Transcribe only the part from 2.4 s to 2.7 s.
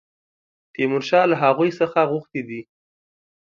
دي.